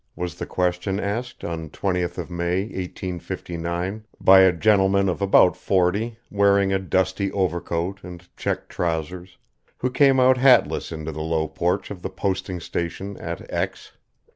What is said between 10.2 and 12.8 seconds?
hatless into the low porch of the posting